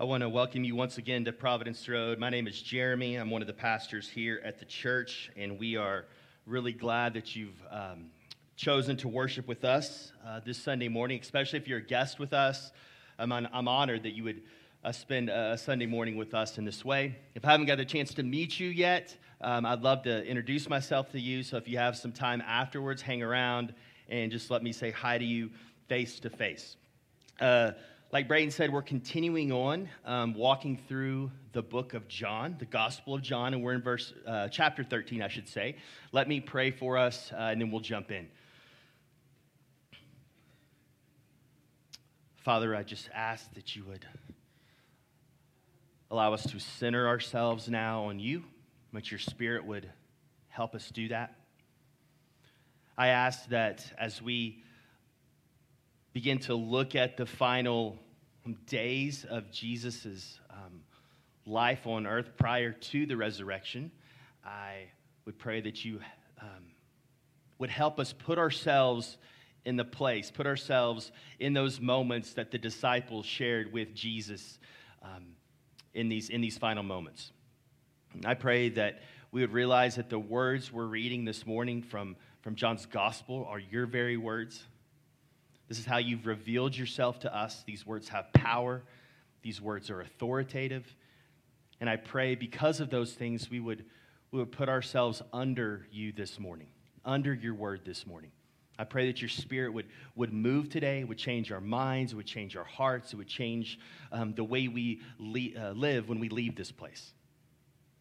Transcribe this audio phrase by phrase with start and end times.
[0.00, 2.18] I want to welcome you once again to Providence Road.
[2.18, 3.16] My name is Jeremy.
[3.16, 6.06] I'm one of the pastors here at the church, and we are
[6.46, 8.06] really glad that you've um,
[8.56, 12.32] chosen to worship with us uh, this Sunday morning, especially if you're a guest with
[12.32, 12.72] us.
[13.18, 14.40] I'm, on, I'm honored that you would
[14.82, 17.18] uh, spend a Sunday morning with us in this way.
[17.34, 20.66] If I haven't got a chance to meet you yet, um, I'd love to introduce
[20.66, 21.42] myself to you.
[21.42, 23.74] So if you have some time afterwards, hang around
[24.08, 25.50] and just let me say hi to you
[25.88, 26.78] face to face.
[28.12, 33.14] Like Braden said, we're continuing on, um, walking through the book of John, the Gospel
[33.14, 35.76] of John, and we're in verse uh, chapter 13, I should say.
[36.10, 38.26] Let me pray for us, uh, and then we'll jump in.
[42.38, 44.04] Father, I just ask that you would
[46.10, 48.42] allow us to center ourselves now on you,
[48.92, 49.88] that your Spirit would
[50.48, 51.36] help us do that.
[52.98, 54.64] I ask that as we
[56.12, 57.98] begin to look at the final
[58.66, 60.80] days of Jesus' um,
[61.46, 63.90] life on earth prior to the resurrection,
[64.44, 64.88] I
[65.24, 66.00] would pray that you
[66.40, 66.64] um,
[67.58, 69.18] would help us put ourselves
[69.64, 74.58] in the place, put ourselves in those moments that the disciples shared with Jesus
[75.02, 75.26] um,
[75.94, 77.30] in, these, in these final moments.
[78.14, 82.16] And I pray that we would realize that the words we're reading this morning from,
[82.40, 84.64] from John's gospel are your very words
[85.70, 87.62] this is how you've revealed yourself to us.
[87.64, 88.82] These words have power,
[89.42, 90.84] these words are authoritative.
[91.80, 93.84] And I pray because of those things, we would,
[94.32, 96.66] we would put ourselves under you this morning,
[97.04, 98.32] under your word this morning.
[98.80, 102.56] I pray that your spirit would, would move today, would change our minds, would change
[102.56, 103.78] our hearts, it would change
[104.10, 107.12] um, the way we le- uh, live when we leave this place.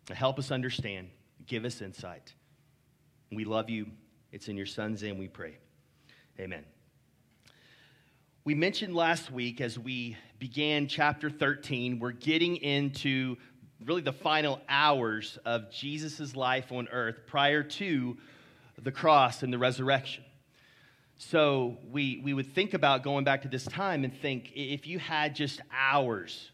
[0.10, 1.10] Help us understand,
[1.46, 2.34] give us insight.
[3.32, 3.86] We love you.
[4.32, 5.58] It's in your son's name we pray.
[6.40, 6.66] Amen.
[8.50, 13.38] We mentioned last week as we began chapter 13, we're getting into
[13.86, 18.18] really the final hours of Jesus' life on earth prior to
[18.82, 20.24] the cross and the resurrection.
[21.16, 24.98] So we, we would think about going back to this time and think if you
[24.98, 26.50] had just hours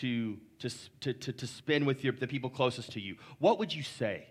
[0.00, 3.74] to, to, to, to, to spend with your, the people closest to you, what would
[3.74, 4.28] you say?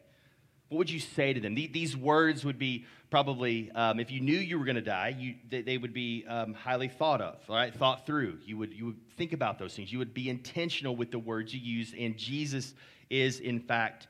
[0.73, 1.53] What would you say to them?
[1.53, 5.35] These words would be probably, um, if you knew you were going to die, you,
[5.51, 7.72] they, would be um, highly thought of, right?
[7.72, 8.39] Thought through.
[8.44, 9.91] You would, you would think about those things.
[9.91, 12.73] You would be intentional with the words you use, and Jesus
[13.11, 14.07] is, in fact,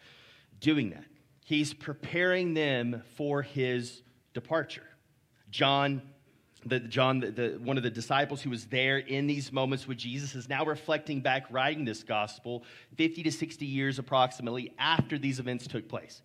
[0.62, 1.04] doing that.
[1.44, 4.02] He's preparing them for his
[4.34, 4.88] departure.
[5.50, 6.02] John
[6.66, 9.98] the, John, the, the, one of the disciples who was there in these moments with
[9.98, 12.64] Jesus, is now reflecting back, writing this gospel
[12.96, 16.22] 50 to 60 years approximately after these events took place.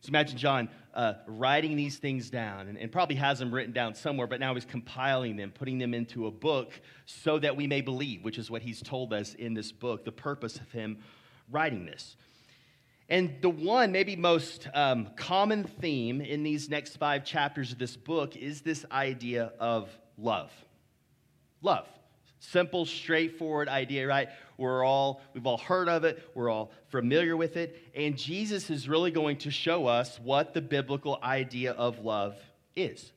[0.00, 3.94] So imagine John uh, writing these things down and, and, probably has them written down
[3.94, 6.72] somewhere, but now he's compiling them, putting them into a book
[7.04, 10.12] so that we may believe, which is what he's told us in this book, the
[10.12, 10.98] purpose of him
[11.50, 12.16] writing this.
[13.08, 17.96] And the one, maybe most um, common theme in these next five chapters of this
[17.96, 20.50] book is this idea of love.
[21.62, 21.86] Love.
[22.38, 24.28] Simple, straightforward idea, right?
[24.58, 28.88] We're all, we've all heard of it, we're all familiar with it, and Jesus is
[28.88, 32.36] really going to show us what the biblical idea of love
[32.74, 33.12] is.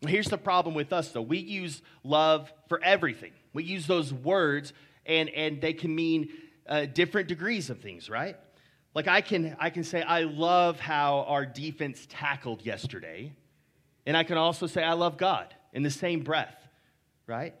[0.00, 1.22] Here's the problem with us, though.
[1.22, 3.32] We use love for everything.
[3.52, 4.72] We use those words,
[5.06, 6.30] and, and they can mean
[6.68, 8.36] uh, different degrees of things, right?
[8.94, 13.32] Like I can, I can say, I love how our defense tackled yesterday.
[14.06, 16.56] And I can also say, I love God in the same breath,
[17.26, 17.54] right?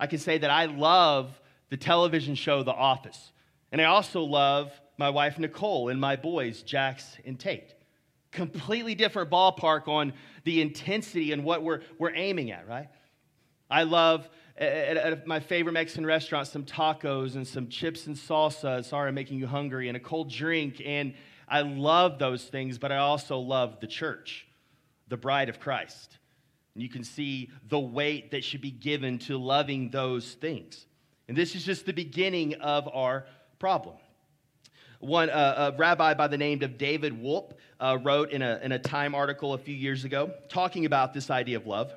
[0.00, 1.38] I can say that I love
[1.68, 3.32] the television show The Office.
[3.70, 7.74] And I also love my wife Nicole and my boys, Jax and Tate.
[8.32, 12.88] Completely different ballpark on the intensity and what we're, we're aiming at, right?
[13.70, 18.84] I love at, at, my favorite Mexican restaurant some tacos and some chips and salsa.
[18.84, 20.80] Sorry, I'm making you hungry, and a cold drink.
[20.84, 21.14] And
[21.46, 24.46] I love those things, but I also love the church,
[25.08, 26.16] the bride of Christ.
[26.74, 30.86] And you can see the weight that should be given to loving those things.
[31.28, 33.26] And this is just the beginning of our
[33.58, 33.96] problem.
[35.00, 38.72] One uh, a rabbi by the name of David Wolpe uh, wrote in a, in
[38.72, 41.92] a Time article a few years ago talking about this idea of love.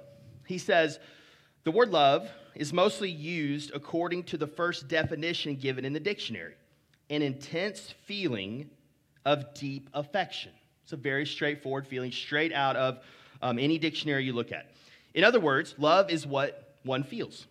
[0.47, 0.99] He says,
[1.65, 6.53] The word love is mostly used according to the first definition given in the dictionary
[7.09, 8.69] an intense feeling
[9.25, 10.51] of deep affection.
[10.83, 12.99] It's a very straightforward feeling, straight out of
[13.43, 14.71] um, any dictionary you look at.
[15.13, 17.45] In other words, love is what one feels.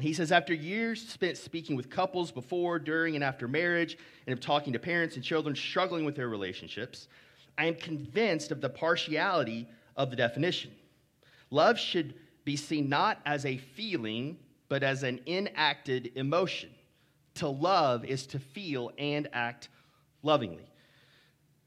[0.00, 4.40] He says, after years spent speaking with couples before, during, and after marriage, and of
[4.40, 7.08] talking to parents and children struggling with their relationships,
[7.58, 9.66] I am convinced of the partiality
[9.96, 10.70] of the definition.
[11.50, 14.38] Love should be seen not as a feeling,
[14.68, 16.70] but as an enacted emotion,
[17.36, 19.68] To love is to feel and act
[20.22, 20.68] lovingly.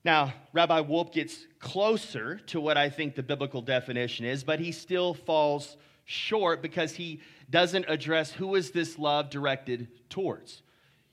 [0.04, 4.72] Now, Rabbi Wolpe gets closer to what I think the biblical definition is, but he
[4.72, 10.64] still falls short because he doesn't address who is this love directed towards.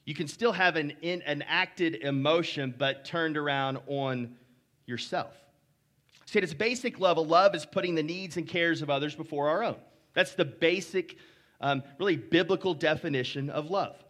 [0.07, 4.37] You can still have an, in, an acted emotion, but turned around on
[4.87, 5.35] yourself.
[6.25, 9.49] See, at its basic level, love is putting the needs and cares of others before
[9.51, 9.77] our own.
[10.15, 11.19] That's the basic,
[11.61, 14.03] um, really biblical definition of love.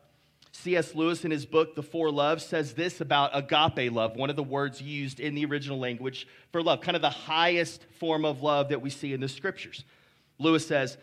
[0.52, 0.94] C.S.
[0.94, 4.42] Lewis, in his book, The Four Loves, says this about agape love, one of the
[4.42, 8.70] words used in the original language for love, kind of the highest form of love
[8.70, 9.84] that we see in the scriptures.
[10.38, 10.96] Lewis says,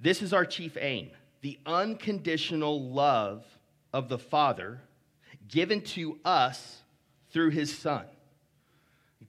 [0.00, 1.10] This is our chief aim
[1.42, 3.44] the unconditional love
[3.92, 4.80] of the Father
[5.48, 6.82] given to us
[7.30, 8.04] through his Son.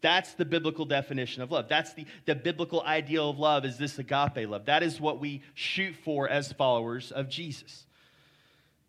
[0.02, 1.68] That's the biblical definition of love.
[1.68, 4.66] That's the, the biblical ideal of love is this agape love.
[4.66, 7.87] That is what we shoot for as followers of Jesus.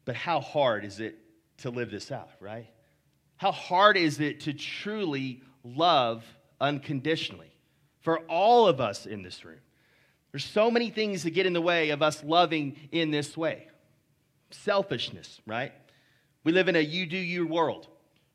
[0.08, 1.18] But how hard is it
[1.58, 2.66] to live this out, right?
[3.36, 6.24] How hard is it to truly love
[6.58, 7.52] unconditionally
[8.00, 9.60] for all of us in this room?
[10.32, 13.68] There's so many things that get in the way of us loving in this way.
[14.50, 15.74] Selfishness, right?
[16.42, 17.86] We live in a you do you world,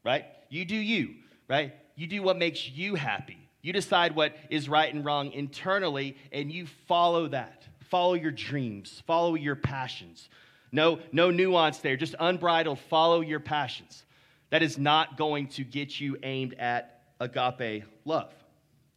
[0.05, 0.25] right?
[0.49, 1.15] You do you,
[1.49, 1.73] right?
[1.95, 3.49] You do what makes you happy.
[3.63, 7.63] You decide what is right and wrong internally, and you follow that.
[7.89, 10.29] Follow your dreams, follow your passions.
[10.73, 14.03] No, no nuance there, just unbridled, follow your passions.
[14.49, 18.33] That is not going to get you aimed at agape love.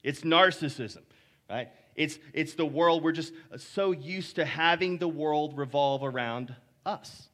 [0.02, 1.02] It's narcissism,
[1.48, 1.68] right?
[1.94, 7.28] It's, it's the world, we're just so used to having the world revolve around us,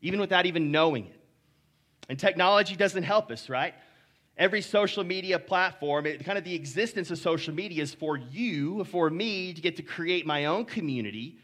[0.00, 1.20] even without even knowing it.
[2.08, 3.74] And technology doesn't help us, right?
[4.40, 8.82] every social media platform, it, kind of the existence of social media is for you,
[8.84, 11.36] for me to get to create my own community,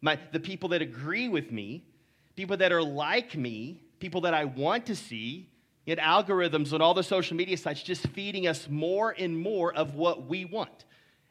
[0.00, 1.84] my, the people that agree with me,
[2.34, 5.48] people that are like me, people that I want to see.
[5.84, 9.94] Yet algorithms on all the social media sites just feeding us more and more of
[9.94, 10.84] what we want.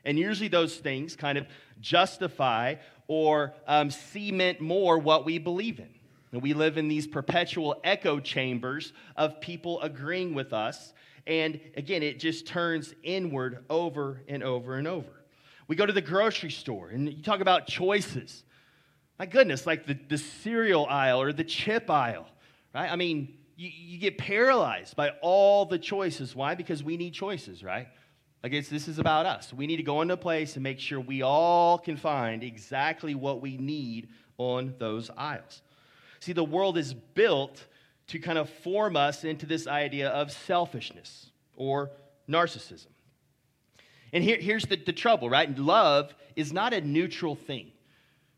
[0.06, 1.46] And usually those things kind of
[1.82, 2.76] justify
[3.08, 5.90] or um, cement more what we believe in.
[6.32, 10.94] And we live in these perpetual echo chambers of people agreeing with us.
[11.28, 15.10] And again, it just turns inward over and over and over.
[15.68, 18.44] We go to the grocery store and you talk about choices.
[19.18, 22.28] My goodness, like the, the cereal aisle or the chip aisle,
[22.74, 22.92] right?
[22.92, 26.36] I mean, you, you get paralyzed by all the choices.
[26.36, 26.56] Why?
[26.56, 27.88] Because we need choices, right?
[28.44, 29.54] Like it's, this is about us.
[29.54, 33.16] We need to go into a place and make sure we all can find exactly
[33.16, 35.62] what we need on those aisles.
[36.20, 37.66] See, the world is built
[38.08, 41.90] to kind of form us into this idea of selfishness or
[42.30, 42.88] narcissism.
[44.14, 45.58] And here, here's the, the trouble, right?
[45.58, 47.72] Love is not a neutral thing.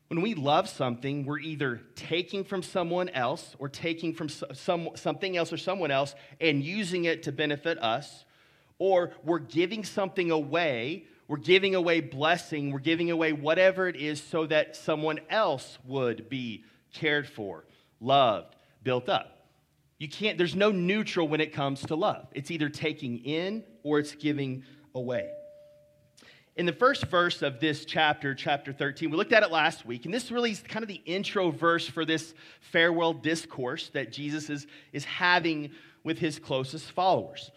[0.08, 5.36] When we love something, we're either taking from someone else or taking from some, something
[5.36, 8.24] else or someone else and using it to benefit us,
[8.78, 11.04] or we're giving something away.
[11.26, 12.72] We're giving away blessing.
[12.72, 16.64] We're giving away whatever it is so that someone else would be
[16.94, 17.66] cared for
[18.00, 19.46] loved, built up.
[19.98, 22.28] You can't, there's no neutral when it comes to love.
[22.32, 24.64] It's either taking in or it's giving
[24.94, 25.28] away.
[26.58, 30.06] In the first verse of this chapter, chapter 13, we looked at it last week,
[30.06, 34.50] and this really is kind of the intro verse for this farewell discourse that Jesus
[34.50, 35.70] is, is having
[36.02, 37.52] with his closest followers.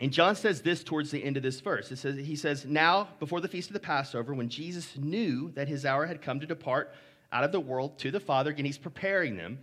[0.00, 1.92] And John says this towards the end of this verse.
[1.92, 5.68] It says, he says, Now, before the feast of the Passover, when Jesus knew that
[5.68, 6.92] his hour had come to depart
[7.30, 8.50] out of the world to the Father.
[8.50, 9.60] and he's preparing them.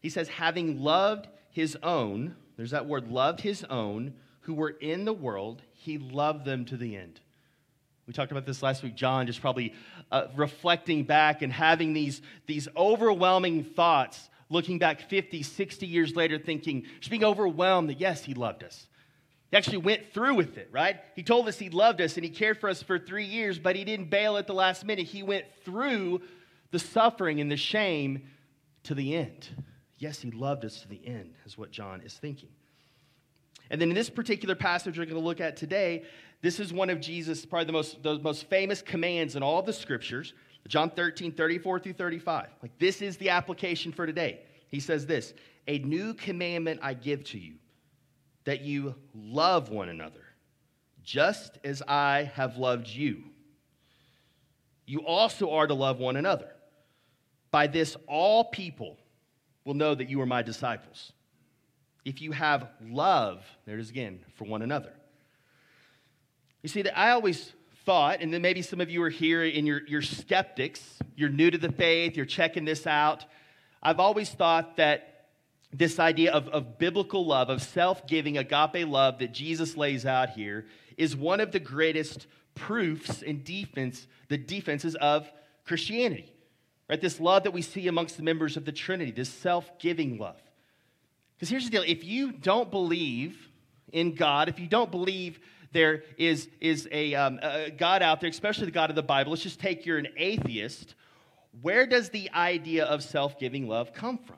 [0.00, 5.04] He says, having loved his own, there's that word, loved his own, who were in
[5.04, 7.20] the world, he loved them to the end.
[8.10, 8.96] We talked about this last week.
[8.96, 9.72] John just probably
[10.10, 16.36] uh, reflecting back and having these, these overwhelming thoughts, looking back 50, 60 years later,
[16.36, 18.88] thinking, just being overwhelmed that yes, he loved us.
[19.52, 20.96] He actually went through with it, right?
[21.14, 23.76] He told us he loved us and he cared for us for three years, but
[23.76, 25.06] he didn't bail at the last minute.
[25.06, 26.20] He went through
[26.72, 28.24] the suffering and the shame
[28.82, 29.46] to the end.
[29.98, 32.48] Yes, he loved us to the end, is what John is thinking.
[33.70, 36.04] And then in this particular passage we're going to look at today,
[36.42, 39.72] this is one of Jesus' probably the most, the most famous commands in all the
[39.72, 40.34] scriptures.
[40.68, 42.48] John 13, 34 through 35.
[42.62, 44.40] Like this is the application for today.
[44.68, 45.34] He says this
[45.68, 47.54] A new commandment I give to you,
[48.44, 50.24] that you love one another,
[51.02, 53.24] just as I have loved you.
[54.86, 56.50] You also are to love one another.
[57.50, 58.96] By this, all people
[59.64, 61.12] will know that you are my disciples.
[62.04, 64.92] If you have love, there it is again, for one another.
[66.62, 67.52] You see, that I always
[67.84, 71.50] thought, and then maybe some of you are here and you're, you're skeptics, you're new
[71.50, 73.24] to the faith, you're checking this out.
[73.82, 75.26] I've always thought that
[75.72, 80.30] this idea of, of biblical love, of self giving, agape love that Jesus lays out
[80.30, 80.66] here,
[80.96, 85.30] is one of the greatest proofs and defense, the defenses of
[85.64, 86.32] Christianity.
[86.88, 87.00] Right?
[87.00, 90.40] This love that we see amongst the members of the Trinity, this self giving love.
[91.40, 93.48] Because here's the deal if you don't believe
[93.94, 95.40] in God, if you don't believe
[95.72, 99.30] there is, is a, um, a God out there, especially the God of the Bible,
[99.30, 100.94] let's just take you're an atheist,
[101.62, 104.36] where does the idea of self giving love come from?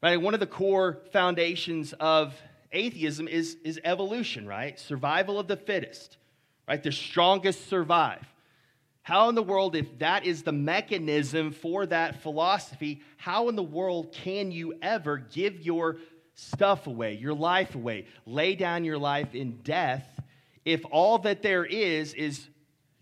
[0.00, 0.20] Right?
[0.20, 2.32] One of the core foundations of
[2.70, 4.78] atheism is, is evolution, right?
[4.78, 6.16] Survival of the fittest,
[6.68, 6.80] right?
[6.80, 8.24] The strongest survive.
[9.08, 13.62] How in the world, if that is the mechanism for that philosophy, how in the
[13.62, 15.96] world can you ever give your
[16.34, 20.06] stuff away, your life away, lay down your life in death
[20.66, 22.48] if all that there is is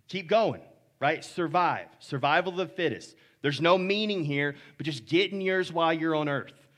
[0.07, 0.61] keep going,
[1.01, 1.25] right?
[1.25, 3.17] Survive, survival of the fittest.
[3.43, 6.69] There's no meaning here, but just getting yours while you're on earth.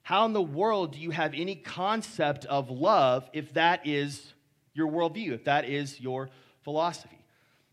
[0.00, 4.32] How in the world do you have any concept of love if that is
[4.72, 6.30] your worldview, if that is your
[6.62, 7.19] philosophy?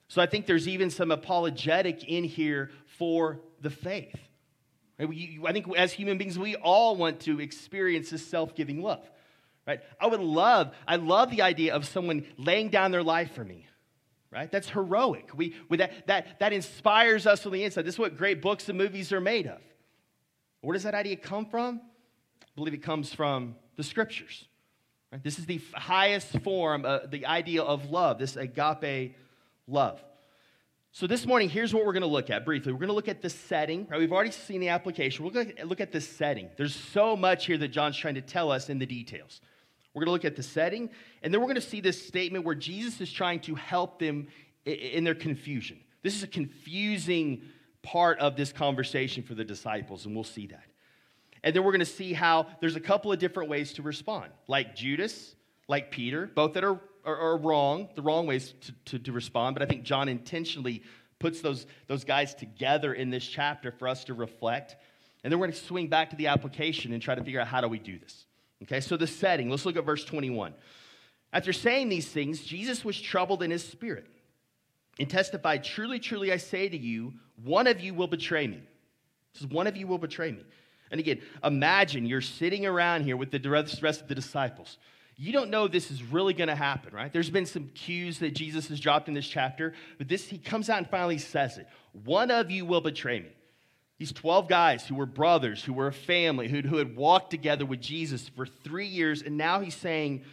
[0.08, 4.16] So I think there's even some apologetic in here for the faith.
[5.00, 5.06] I
[5.52, 9.08] think as human beings, we all want to experience this self giving love.
[9.68, 9.82] Right?
[10.00, 13.68] I would love, I love the idea of someone laying down their life for me.
[14.32, 14.52] Right?
[14.52, 15.30] That's heroic.
[15.36, 17.84] We, that, that, that inspires us on the inside.
[17.84, 19.60] This is what great books and movies are made of.
[20.62, 21.82] Where does that idea come from?
[22.42, 24.48] I believe it comes from the scriptures.
[25.12, 25.24] Right?
[25.24, 29.16] This is the highest form, uh, the idea of love, this agape
[29.68, 30.04] love.
[30.92, 32.72] So this morning, here's what we're going to look at briefly.
[32.72, 33.86] We're going to look at the setting.
[33.90, 34.00] Right?
[34.00, 35.26] We've already seen the application.
[35.26, 36.50] We're going to look at the setting.
[36.58, 39.42] There's so much here that John's trying to tell us in the details.
[39.94, 40.90] We're going to look at the setting,
[41.24, 44.28] and then we're going to see this statement where Jesus is trying to help them
[44.66, 45.80] in their confusion.
[46.04, 47.42] This is a confusing
[47.82, 50.66] part of this conversation for the disciples, and we'll see that.
[51.44, 54.32] And then we're going to see how there's a couple of different ways to respond,
[54.48, 55.36] like Judas,
[55.68, 59.56] like Peter, both that are, are, are wrong, the wrong ways to, to, to respond.
[59.56, 60.84] But I think John intentionally
[61.20, 64.76] puts those, those guys together in this chapter for us to reflect.
[65.24, 67.48] And then we're going to swing back to the application and try to figure out
[67.48, 68.26] how do we do this.
[68.64, 70.54] Okay, so the setting, let's look at verse 21.
[71.32, 74.08] After saying these things, Jesus was troubled in his spirit
[75.00, 78.62] and testified, Truly, truly, I say to you, one of you will betray me.
[79.34, 80.44] This is one of you will betray me.
[80.90, 84.78] And again, imagine you're sitting around here with the rest of the disciples.
[85.20, 87.12] You don't know this is really going to happen, right?
[87.12, 90.70] There's been some cues that Jesus has dropped in this chapter, but this he comes
[90.70, 91.68] out and finally says it.
[92.06, 93.32] One of you will betray me.
[93.98, 97.66] These 12 guys who were brothers, who were a family, who, who had walked together
[97.66, 100.24] with Jesus for three years, and now he's saying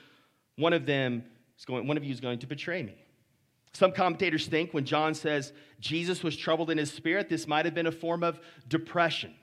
[0.57, 1.25] one of them
[1.59, 2.95] is going, one of you is going to betray me.
[3.73, 7.75] Some commentators think when John says Jesus was troubled in his spirit, this might have
[7.75, 8.39] been a form of
[8.69, 9.35] depression.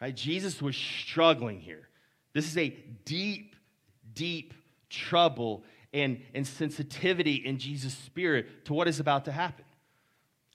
[0.00, 0.14] Right?
[0.14, 1.88] Jesus was struggling here.
[2.32, 2.68] This is a
[3.04, 3.53] deep,
[4.14, 4.54] deep
[4.90, 9.64] trouble and, and sensitivity in Jesus' spirit to what is about to happen.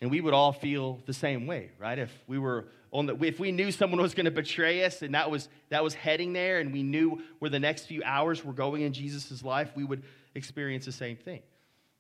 [0.02, 2.00] And we would all feel the same way, right?
[2.00, 5.14] If we were on the, if we knew someone was going to betray us and
[5.14, 8.54] that was, that was heading there and we knew where the next few hours were
[8.54, 10.04] going in Jesus' life, we would
[10.36, 11.42] experience the same thing.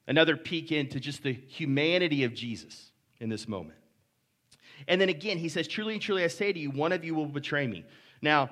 [0.08, 3.76] Another peek into just the humanity of Jesus in this moment.
[4.88, 7.28] And then again, he says, Truly, truly, I say to you, one of you will
[7.28, 7.86] betray me.
[8.22, 8.50] Now,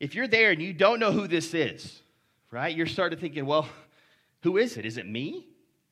[0.00, 2.00] if you're there and you don't know who this is,
[2.50, 3.68] right, you're starting to thinking, well,
[4.42, 4.86] who is it?
[4.86, 5.46] Is it me?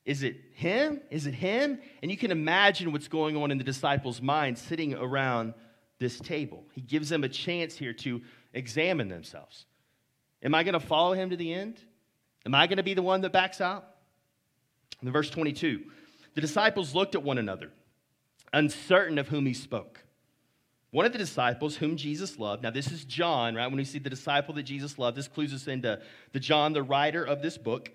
[0.05, 1.01] Is it him?
[1.11, 1.79] Is it him?
[2.01, 5.53] And you can imagine what's going on in the disciples' minds sitting around
[5.99, 6.63] this table.
[6.73, 8.21] He gives them a chance here to
[8.53, 9.65] examine themselves.
[10.41, 11.79] Am I going to follow him to the end?
[12.45, 13.85] Am I going to be the one that backs out?
[15.01, 15.83] In verse 22,
[16.35, 17.71] the disciples looked at one another
[18.53, 20.03] uncertain of whom he spoke.
[20.91, 23.67] One of the disciples whom Jesus loved, now this is John, right?
[23.67, 25.99] When we see the disciple that Jesus loved, this clues us into
[26.31, 27.91] the John, the writer of this book,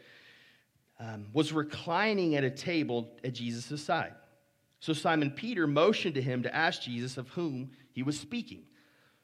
[1.01, 4.13] um, was reclining at a table at Jesus' side.
[4.81, 8.65] So Simon Peter motioned to him to ask Jesus of whom he was speaking.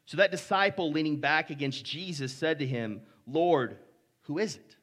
[0.06, 3.76] So that disciple, leaning back against Jesus, said to him, Lord,
[4.22, 4.76] who is it?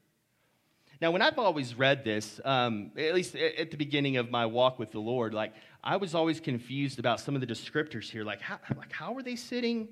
[1.02, 4.80] Now, when I've always read this, um, at least at the beginning of my walk
[4.80, 5.54] with the Lord, like
[5.86, 8.24] I was always confused about some of the descriptors here.
[8.24, 9.90] Like, how, like, how were they sitting?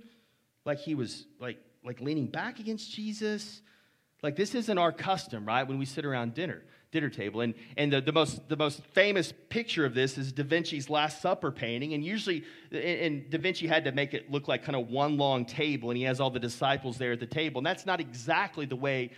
[0.66, 3.62] Like he was like, like leaning back against Jesus.
[4.24, 5.64] Like this isn't our custom, right?
[5.64, 7.42] When we sit around dinner, dinner table.
[7.42, 11.22] And, and the, the, most, the most famous picture of this is Da Vinci's Last
[11.22, 11.94] Supper painting.
[11.94, 15.46] And usually, and Da Vinci had to make it look like kind of one long
[15.46, 17.60] table, and he has all the disciples there at the table.
[17.60, 19.12] And that's not exactly the way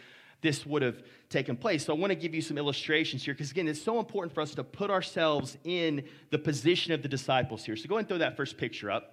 [0.45, 1.85] this would have taken place.
[1.85, 4.41] So I want to give you some illustrations here because, again, it's so important for
[4.41, 7.75] us to put ourselves in the position of the disciples here.
[7.75, 9.03] So go and throw that first picture up.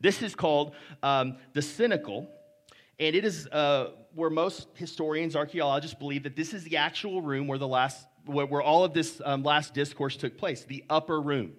[0.00, 2.28] This is called um, the cenacle,
[2.98, 7.46] And it is uh, where most historians, archaeologists believe that this is the actual room
[7.46, 11.52] where the last, where all of this um, last discourse took place, the upper room.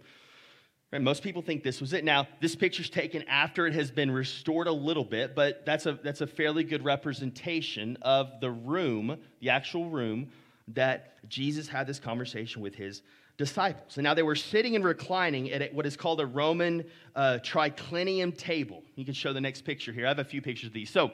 [0.93, 2.05] Right, most people think this was it.
[2.05, 5.99] Now, this picture's taken after it has been restored a little bit, but that's a,
[6.01, 10.29] that's a fairly good representation of the room, the actual room,
[10.69, 13.01] that Jesus had this conversation with his
[13.37, 13.97] disciples.
[13.97, 16.85] And now they were sitting and reclining at what is called a Roman
[17.17, 18.81] uh, triclinium table.
[18.95, 20.05] You can show the next picture here.
[20.05, 20.89] I have a few pictures of these.
[20.89, 21.11] So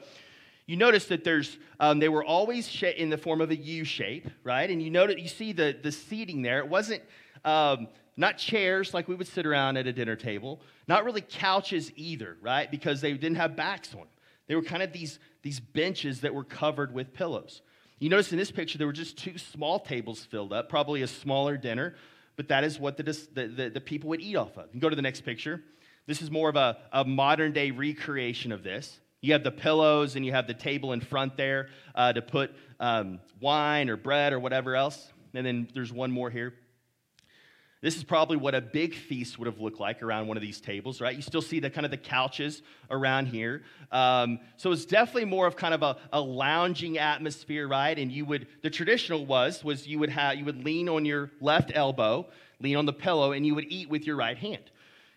[0.66, 4.28] you notice that there's um, they were always in the form of a U shape,
[4.44, 4.70] right?
[4.70, 6.60] And you notice you see the the seating there.
[6.60, 7.02] It wasn't
[7.44, 11.92] um, not chairs like we would sit around at a dinner table, not really couches
[11.96, 12.70] either, right?
[12.70, 14.08] Because they didn't have backs on them.
[14.46, 17.62] They were kind of these, these benches that were covered with pillows.
[17.98, 21.06] You notice in this picture, there were just two small tables filled up, probably a
[21.06, 21.94] smaller dinner,
[22.36, 24.78] but that is what the, the, the, the people would eat off of.
[24.78, 25.62] Go to the next picture.
[26.06, 29.00] This is more of a, a modern day recreation of this.
[29.20, 32.54] You have the pillows and you have the table in front there uh, to put
[32.78, 35.12] um, wine or bread or whatever else.
[35.32, 36.52] And then there's one more here.
[37.84, 40.58] This is probably what a big feast would have looked like around one of these
[40.58, 41.14] tables, right?
[41.14, 43.62] You still see the kind of the couches around here.
[43.92, 47.98] Um, so it's definitely more of kind of a, a lounging atmosphere, right?
[47.98, 51.30] And you would the traditional was was you would have you would lean on your
[51.42, 52.26] left elbow,
[52.58, 54.70] lean on the pillow, and you would eat with your right hand.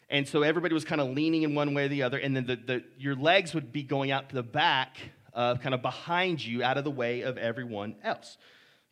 [0.10, 2.48] And so everybody was kind of leaning in one way or the other, and then
[2.48, 4.98] the, the, your legs would be going out to the back,
[5.34, 8.38] uh, kind of behind you, out of the way of everyone else.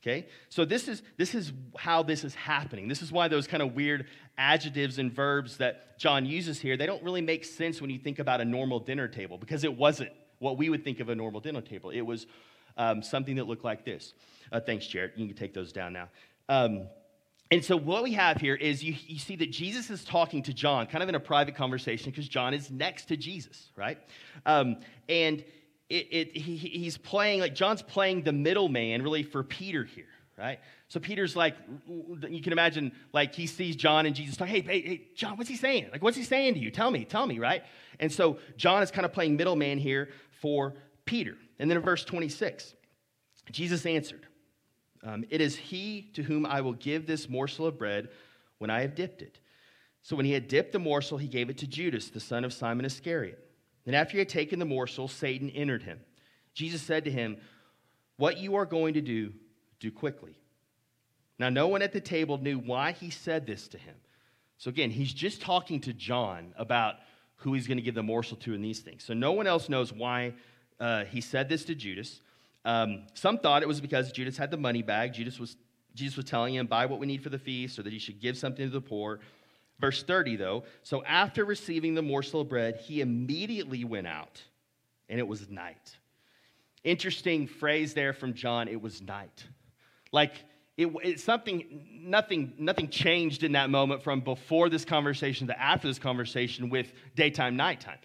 [0.06, 0.28] Okay?
[0.50, 2.88] So this is this is how this is happening.
[2.88, 4.06] This is why those kind of weird
[4.38, 8.20] adjectives and verbs that John uses here, they don't really make sense when you think
[8.20, 11.40] about a normal dinner table because it wasn't what we would think of a normal
[11.40, 11.90] dinner table.
[11.90, 12.28] It was
[12.78, 14.14] um, something that looked like this.
[14.52, 15.14] Uh, thanks, Jared.
[15.16, 16.10] You can take those down now.
[16.50, 16.88] Um,
[17.50, 20.54] and so what we have here is you, you see that Jesus is talking to
[20.54, 23.98] John, kind of in a private conversation, because John is next to Jesus, right?
[24.46, 25.44] Um, and
[25.90, 30.60] it, it, he, he's playing, like John's playing the middleman really for Peter here, right?
[30.88, 31.56] So Peter's like,
[31.88, 35.50] you can imagine, like he sees John and Jesus talk, hey, hey, hey, John, what's
[35.50, 35.90] he saying?
[35.92, 36.72] Like, what's he saying to you?
[36.72, 37.64] Tell me, tell me, right?
[38.00, 40.10] And so John is kind of playing middleman here
[40.42, 40.74] for
[41.06, 41.38] Peter.
[41.60, 42.74] And then in verse 26,
[43.52, 44.26] Jesus answered,
[45.04, 48.10] um, It is he to whom I will give this morsel of bread
[48.58, 49.40] when I have dipped it.
[50.02, 52.54] So when he had dipped the morsel, he gave it to Judas, the son of
[52.54, 53.45] Simon Iscariot.
[53.86, 56.00] And after he had taken the morsel, Satan entered him.
[56.54, 57.38] Jesus said to him,
[58.18, 59.34] What you are going to do,
[59.80, 60.38] do quickly.
[61.38, 63.96] Now, no one at the table knew why he said this to him.
[64.58, 66.96] So, again, he's just talking to John about
[67.36, 69.04] who he's going to give the morsel to in these things.
[69.04, 70.34] So, no one else knows why
[70.80, 72.22] uh, he said this to Judas.
[72.64, 75.14] Um, some thought it was because Judas had the money bag.
[75.14, 75.58] Judas was,
[75.94, 78.22] Jesus was telling him, buy what we need for the feast, or that he should
[78.22, 79.20] give something to the poor.
[79.80, 84.42] Verse 30, though, so after receiving the morsel of bread, he immediately went out,
[85.10, 85.98] and it was night.
[86.84, 89.44] Interesting phrase there from John, it was night.
[90.12, 90.34] Like,
[90.78, 95.88] it, it's something, nothing, nothing changed in that moment from before this conversation to after
[95.88, 97.98] this conversation with daytime, nighttime.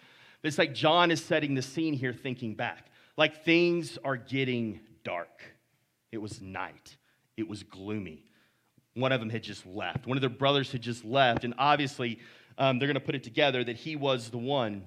[0.42, 2.87] It's like John is setting the scene here, thinking back.
[3.16, 5.42] Like things are getting dark.
[6.12, 6.96] It was night,
[7.37, 8.24] it was gloomy.
[8.94, 10.07] One of them had just left.
[10.07, 11.44] One of their brothers had just left.
[11.44, 12.18] And obviously,
[12.59, 14.87] um, they're going to put it together that he was the one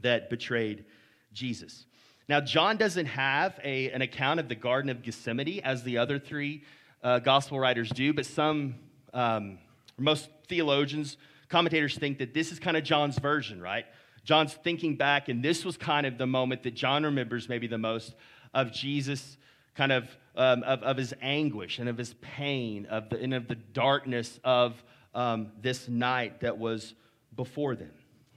[0.00, 0.84] that betrayed
[1.32, 1.86] Jesus.
[2.28, 6.18] Now, John doesn't have a, an account of the Garden of Gethsemane as the other
[6.18, 6.62] three
[7.02, 8.76] uh, gospel writers do, but some,
[9.12, 9.58] um,
[9.98, 11.16] most theologians,
[11.48, 13.86] commentators think that this is kind of John's version, right?
[14.24, 17.78] John's thinking back, and this was kind of the moment that John remembers maybe the
[17.78, 18.14] most
[18.54, 19.36] of Jesus
[19.74, 23.48] kind of, um, of, of, his anguish and of his pain of the, and of
[23.48, 24.82] the darkness of
[25.14, 26.94] um, this night that was
[27.36, 27.92] before them.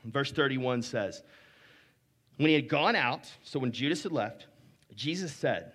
[0.06, 1.24] verse 31 says,
[2.38, 4.48] When he had gone out, so when Judas had left,
[4.96, 5.74] Jesus said,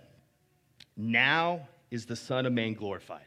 [0.96, 3.24] Now is the Son of Man glorified.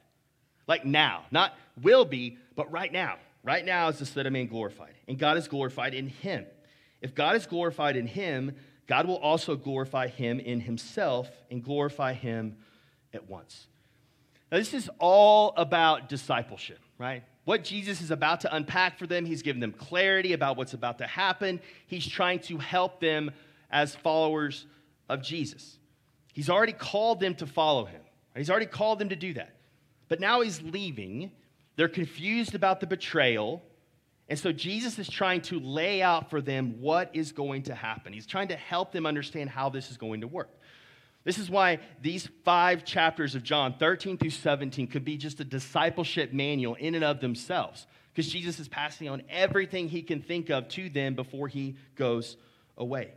[0.67, 3.17] Like now, not will be, but right now.
[3.43, 4.93] Right now is the Son of Man glorified.
[5.07, 6.45] And God is glorified in him.
[7.01, 8.55] If God is glorified in him,
[8.87, 12.57] God will also glorify him in himself and glorify him
[13.13, 13.67] at once.
[14.51, 17.23] Now, this is all about discipleship, right?
[17.45, 20.99] What Jesus is about to unpack for them, he's giving them clarity about what's about
[20.99, 21.59] to happen.
[21.87, 23.31] He's trying to help them
[23.71, 24.65] as followers
[25.09, 25.77] of Jesus.
[26.33, 28.01] He's already called them to follow him,
[28.35, 29.55] he's already called them to do that.
[30.07, 31.31] But now he's leaving.
[31.75, 33.63] They're confused about the betrayal.
[34.29, 38.13] And so Jesus is trying to lay out for them what is going to happen.
[38.13, 40.49] He's trying to help them understand how this is going to work.
[41.23, 45.45] This is why these five chapters of John, 13 through 17, could be just a
[45.45, 50.49] discipleship manual in and of themselves, because Jesus is passing on everything he can think
[50.49, 52.37] of to them before he goes
[52.77, 53.13] away.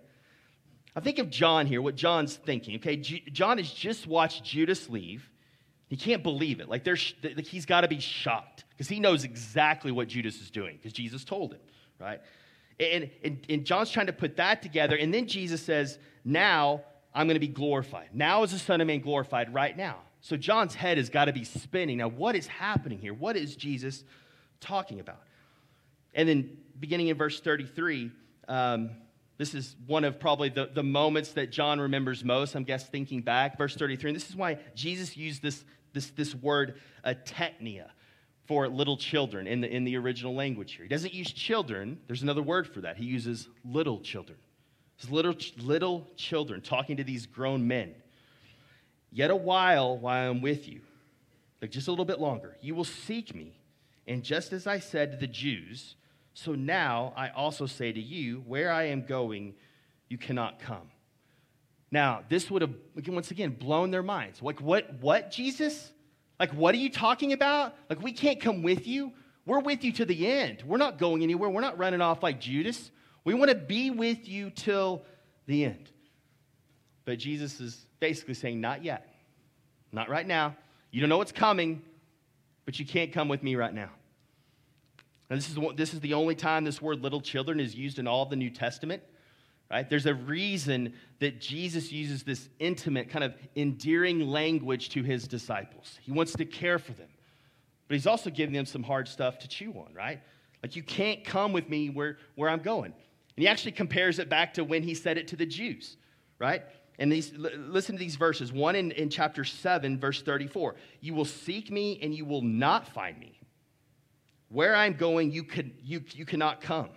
[0.94, 2.76] I think of John here, what John's thinking.
[2.76, 5.28] Okay, John has just watched Judas leave.
[5.88, 6.68] He can't believe it.
[6.68, 10.76] Like, like he's got to be shocked because he knows exactly what Judas is doing
[10.76, 11.60] because Jesus told him,
[11.98, 12.20] right?
[12.78, 14.96] And, and, and John's trying to put that together.
[14.96, 16.82] And then Jesus says, Now
[17.14, 18.08] I'm going to be glorified.
[18.12, 19.96] Now is the Son of Man glorified right now.
[20.20, 21.98] So John's head has got to be spinning.
[21.98, 23.14] Now, what is happening here?
[23.14, 24.04] What is Jesus
[24.60, 25.22] talking about?
[26.14, 28.10] And then beginning in verse 33,
[28.48, 28.90] um,
[29.38, 33.20] this is one of probably the, the moments that John remembers most, I'm guess thinking
[33.20, 33.56] back.
[33.58, 37.86] Verse 33, and this is why Jesus used this, this, this word, uh, teknia,
[38.46, 40.84] for little children in the, in the original language here.
[40.84, 42.96] He doesn't use children, there's another word for that.
[42.96, 44.38] He uses little children.
[44.98, 47.94] It's little, little children talking to these grown men.
[49.10, 50.80] Yet a while while I'm with you,
[51.60, 53.58] like just a little bit longer, you will seek me.
[54.06, 55.96] And just as I said to the Jews,
[56.34, 59.54] so now I also say to you, where I am going,
[60.08, 60.90] you cannot come.
[61.90, 62.74] Now, this would have,
[63.06, 64.42] once again, blown their minds.
[64.42, 65.92] Like, what, what, Jesus?
[66.38, 67.74] Like, what are you talking about?
[67.88, 69.12] Like, we can't come with you.
[69.46, 70.62] We're with you to the end.
[70.66, 71.48] We're not going anywhere.
[71.48, 72.90] We're not running off like Judas.
[73.24, 75.04] We want to be with you till
[75.46, 75.90] the end.
[77.04, 79.14] But Jesus is basically saying, not yet.
[79.92, 80.56] Not right now.
[80.90, 81.82] You don't know what's coming,
[82.64, 83.90] but you can't come with me right now.
[85.30, 88.06] Now, this is, this is the only time this word little children is used in
[88.06, 89.02] all the New Testament,
[89.70, 89.88] right?
[89.88, 95.98] There's a reason that Jesus uses this intimate, kind of endearing language to his disciples.
[96.02, 97.08] He wants to care for them,
[97.88, 100.20] but he's also giving them some hard stuff to chew on, right?
[100.62, 102.92] Like, you can't come with me where, where I'm going.
[102.92, 105.96] And he actually compares it back to when he said it to the Jews,
[106.38, 106.62] right?
[106.98, 108.52] And these, listen to these verses.
[108.52, 110.76] One in, in chapter 7, verse 34.
[111.00, 113.38] You will seek me and you will not find me.
[114.48, 116.88] Where I'm going, you, could, you, you cannot come.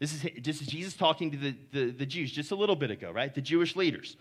[0.00, 2.90] This is, this is Jesus talking to the, the, the Jews just a little bit
[2.90, 3.32] ago, right?
[3.32, 4.16] The Jewish leaders.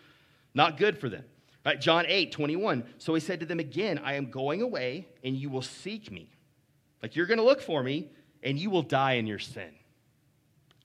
[0.54, 1.24] Not good for them.
[1.66, 1.80] Right?
[1.80, 2.84] John 8, 21.
[2.98, 6.30] So he said to them again, I am going away, and you will seek me.
[7.02, 8.10] Like you're going to look for me,
[8.44, 9.72] and you will die in your sin.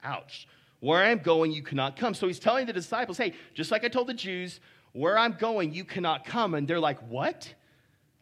[0.03, 0.47] Ouch.
[0.79, 2.13] Where I am going, you cannot come.
[2.13, 4.59] So he's telling the disciples, hey, just like I told the Jews,
[4.93, 6.53] where I'm going, you cannot come.
[6.53, 7.53] And they're like, what?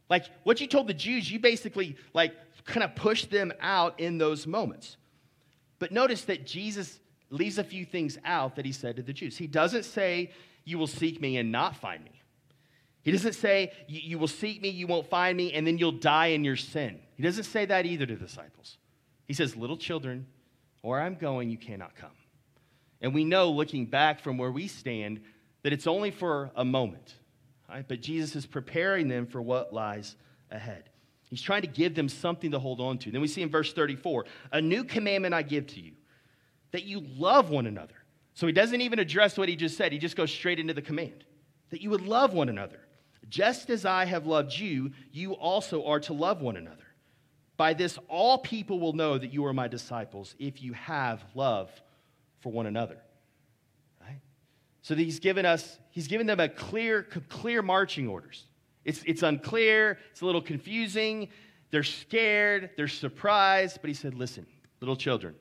[0.10, 2.34] Like what you told the Jews, you basically like
[2.66, 4.98] kind of push them out in those moments.
[5.84, 9.36] But notice that Jesus leaves a few things out that he said to the Jews.
[9.38, 10.32] He doesn't say,
[10.64, 12.22] You will seek me and not find me.
[13.02, 16.28] He doesn't say, You will seek me, you won't find me, and then you'll die
[16.28, 17.02] in your sin.
[17.18, 18.78] He doesn't say that either to the disciples.
[19.26, 20.26] He says, Little children,
[20.84, 22.16] where I'm going, you cannot come.
[23.02, 25.20] And we know, looking back from where we stand,
[25.64, 27.16] that it's only for a moment.
[27.68, 27.84] Right?
[27.86, 30.16] But Jesus is preparing them for what lies
[30.50, 30.90] ahead.
[31.34, 33.12] He's trying to give them something to hold on to.
[33.12, 35.94] Then we see in verse 34 a new commandment I give to you,
[36.72, 37.96] that you love one another.
[38.36, 40.82] So he doesn't even address what he just said, he just goes straight into the
[40.82, 41.26] command
[41.72, 42.80] that you would love one another.
[43.30, 46.86] Just as I have loved you, you also are to love one another.
[47.58, 51.72] By this, all people will know that you are my disciples if you have love
[52.42, 52.98] for one another.
[54.00, 54.20] Right?
[54.84, 58.46] So he's given us, he's given them a clear, clear marching orders.
[58.86, 61.30] It's, it's unclear, it's a little confusing.
[61.72, 63.80] They're scared, they're surprised.
[63.82, 64.46] But he said, Listen,
[64.80, 65.36] little children,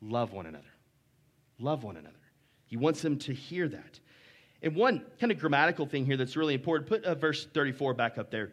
[0.00, 0.64] love one another.
[1.58, 2.14] Love one another.
[2.66, 4.00] He wants them to hear that.
[4.62, 8.18] And one kind of grammatical thing here that's really important put uh, verse 34 back
[8.18, 8.52] up there.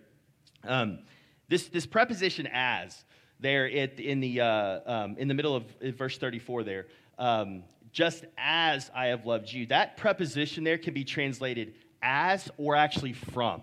[0.63, 0.99] Um,
[1.47, 3.03] this, this preposition as,
[3.39, 6.85] there in, the, uh, um, in the middle of verse 34 there,
[7.19, 12.75] um, just as I have loved you, that preposition there can be translated as or
[12.75, 13.61] actually from.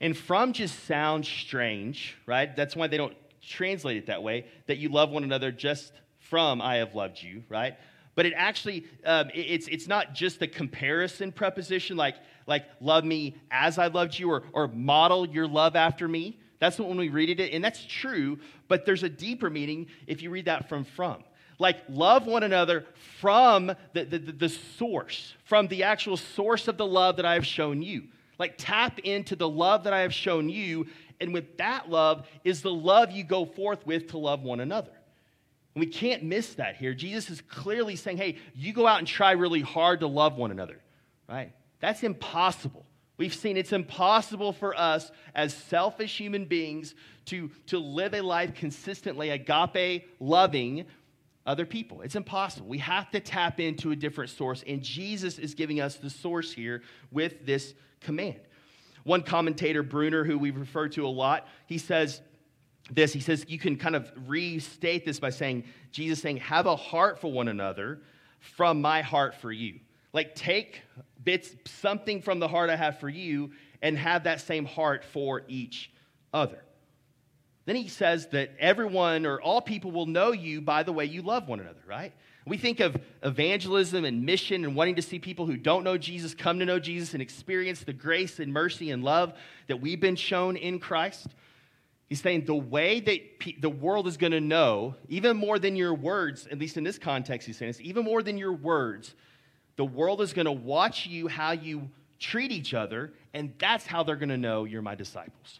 [0.00, 2.54] And from just sounds strange, right?
[2.54, 6.60] That's why they don't translate it that way, that you love one another just from
[6.60, 7.76] I have loved you, right?
[8.14, 13.36] But it actually, um, it's, it's not just a comparison preposition like, like love me
[13.50, 16.38] as I loved you or, or model your love after me.
[16.58, 20.22] That's what when we read it, and that's true, but there's a deeper meaning if
[20.22, 21.22] you read that from from.
[21.58, 22.86] Like, love one another
[23.20, 27.46] from the, the, the source, from the actual source of the love that I have
[27.46, 28.04] shown you.
[28.38, 30.86] Like, tap into the love that I have shown you.
[31.20, 34.92] And with that love is the love you go forth with to love one another.
[35.74, 36.94] And we can't miss that here.
[36.94, 40.50] Jesus is clearly saying, hey, you go out and try really hard to love one
[40.50, 40.80] another,
[41.28, 41.52] right?
[41.80, 42.86] That's impossible.
[43.18, 46.94] We've seen it's impossible for us as selfish human beings
[47.26, 50.84] to, to live a life consistently, agape loving
[51.46, 52.02] other people.
[52.02, 52.66] It's impossible.
[52.66, 56.52] We have to tap into a different source, and Jesus is giving us the source
[56.52, 58.40] here with this command.
[59.04, 62.20] One commentator, Bruner, who we refer to a lot, he says
[62.90, 63.12] this.
[63.12, 67.20] He says you can kind of restate this by saying, Jesus saying, have a heart
[67.20, 68.00] for one another
[68.40, 69.80] from my heart for you.
[70.16, 70.80] like take
[71.22, 75.42] bits, something from the heart I have for you, and have that same heart for
[75.46, 75.92] each
[76.32, 76.64] other.
[77.66, 81.20] Then he says that everyone or all people will know you by the way you
[81.20, 82.12] love one another, right?
[82.46, 86.32] We think of evangelism and mission and wanting to see people who don't know Jesus
[86.32, 89.32] come to know Jesus and experience the grace and mercy and love
[89.66, 91.26] that we've been shown in Christ.
[92.08, 95.74] He's saying the way that pe- the world is going to know, even more than
[95.74, 99.16] your words, at least in this context, he's saying this, even more than your words,
[99.74, 104.04] the world is going to watch you how you treat each other, and that's how
[104.04, 105.58] they're going to know you're my disciples.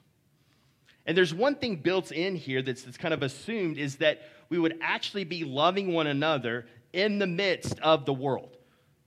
[1.06, 4.58] And there's one thing built in here that's, that's kind of assumed is that we
[4.58, 8.56] would actually be loving one another in the midst of the world.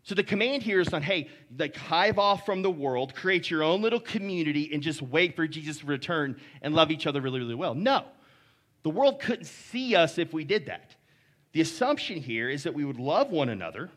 [0.04, 3.64] So the command here is not, hey, like hive off from the world, create your
[3.64, 7.40] own little community, and just wait for Jesus to return and love each other really,
[7.40, 7.76] really well.
[7.76, 8.06] No.
[8.84, 10.96] The world couldn't see us if we did that.
[11.52, 13.90] The assumption here is that we would love one another,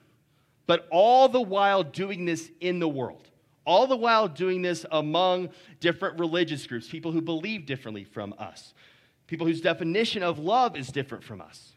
[0.67, 3.29] but all the while doing this in the world.
[3.65, 8.75] All the while doing this among different religious groups, people who believe differently from us,
[9.27, 11.73] people whose definition of love is different from us.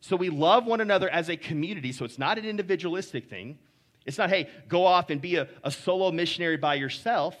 [0.00, 3.58] So we love one another as a community, so it's not an individualistic thing.
[4.06, 7.36] It's not, hey, go off and be a, a solo missionary by yourself.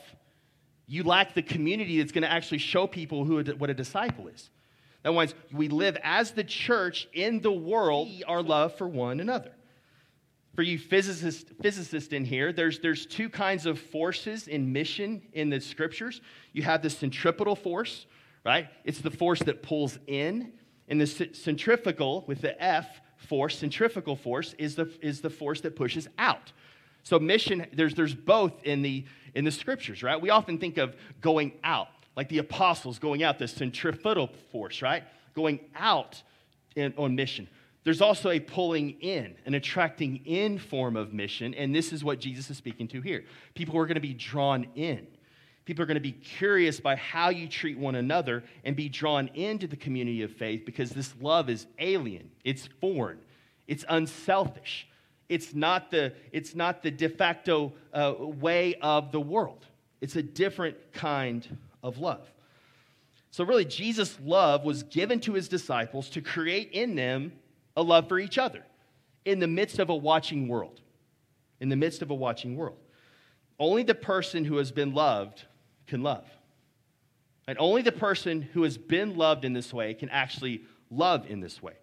[0.86, 4.50] You lack the community that's going to actually show people who, what a disciple is.
[5.02, 9.52] That means we live as the church in the world, our love for one another.
[10.54, 15.60] For you physicists, in here, there's, there's two kinds of forces in mission in the
[15.60, 16.20] scriptures.
[16.52, 18.06] You have the centripetal force,
[18.44, 18.68] right?
[18.84, 20.52] It's the force that pulls in,
[20.88, 25.76] and the centrifugal with the F force, centrifugal force, is the, is the force that
[25.76, 26.52] pushes out.
[27.04, 30.20] So mission, there's, there's both in the, in the scriptures, right?
[30.20, 35.04] We often think of going out, like the apostles going out, the centrifugal force, right?
[35.34, 36.22] Going out
[36.76, 37.48] in, on mission.
[37.82, 42.20] There's also a pulling in, an attracting in form of mission, and this is what
[42.20, 43.24] Jesus is speaking to here.
[43.54, 45.06] People are going to be drawn in.
[45.64, 49.28] People are going to be curious by how you treat one another and be drawn
[49.28, 53.18] into the community of faith because this love is alien, it's foreign,
[53.66, 54.86] it's unselfish.
[55.30, 59.64] It's not the, it's not the de facto uh, way of the world.
[60.00, 61.46] It's a different kind
[61.84, 62.28] of love.
[63.30, 67.30] So, really, Jesus' love was given to his disciples to create in them
[67.76, 68.64] a love for each other
[69.24, 70.80] in the midst of a watching world.
[71.60, 72.78] In the midst of a watching world.
[73.58, 75.44] Only the person who has been loved
[75.86, 76.24] can love.
[77.46, 81.40] And only the person who has been loved in this way can actually love in
[81.40, 81.74] this way.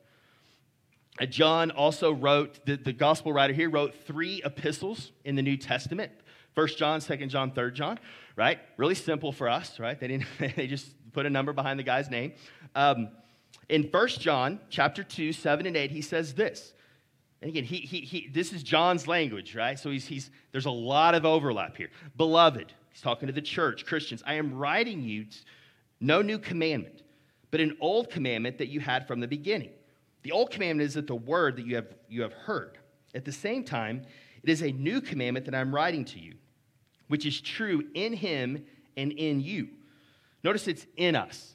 [1.25, 6.11] John also wrote, the, the gospel writer here wrote three epistles in the New Testament.
[6.53, 7.99] First John, Second John, Third John,
[8.35, 8.59] right?
[8.77, 9.99] Really simple for us, right?
[9.99, 10.25] They didn't.
[10.55, 12.33] They just put a number behind the guy's name.
[12.75, 13.09] Um,
[13.69, 16.73] in First John, chapter two, seven and eight, he says this.
[17.41, 19.77] And again, he, he, he, this is John's language, right?
[19.77, 21.89] So he's, he's, there's a lot of overlap here.
[22.15, 24.23] Beloved, He's talking to the church, Christians.
[24.25, 25.27] I am writing you
[25.99, 27.03] no new commandment,
[27.51, 29.69] but an old commandment that you had from the beginning.
[30.23, 32.79] The old commandment is that the word that you have, you have heard.
[33.13, 34.01] At the same time,
[34.41, 36.33] it is a new commandment that I'm writing to you,
[37.07, 38.65] which is true in him
[38.95, 39.67] and in you.
[40.43, 41.53] Notice it's in us.